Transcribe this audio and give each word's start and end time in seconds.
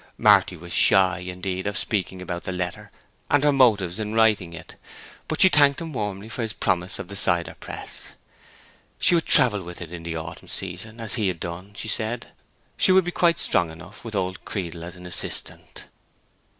Marty 0.17 0.57
was 0.57 0.73
shy, 0.73 1.19
indeed, 1.19 1.67
of 1.67 1.77
speaking 1.77 2.23
about 2.23 2.41
the 2.41 2.51
letter, 2.51 2.89
and 3.29 3.43
her 3.43 3.51
motives 3.51 3.99
in 3.99 4.15
writing 4.15 4.51
it; 4.51 4.73
but 5.27 5.41
she 5.41 5.47
thanked 5.47 5.79
him 5.79 5.93
warmly 5.93 6.27
for 6.27 6.41
his 6.41 6.53
promise 6.53 6.97
of 6.97 7.07
the 7.07 7.15
cider 7.15 7.53
press. 7.59 8.13
She 8.97 9.13
would 9.13 9.27
travel 9.27 9.61
with 9.61 9.79
it 9.79 9.93
in 9.93 10.01
the 10.01 10.15
autumn 10.15 10.47
season, 10.47 10.99
as 10.99 11.13
he 11.13 11.27
had 11.27 11.39
done, 11.39 11.75
she 11.75 11.87
said. 11.87 12.29
She 12.77 12.91
would 12.91 13.05
be 13.05 13.11
quite 13.11 13.37
strong 13.37 13.69
enough, 13.69 14.03
with 14.03 14.15
old 14.15 14.43
Creedle 14.43 14.83
as 14.83 14.95
an 14.95 15.05
assistant. 15.05 15.85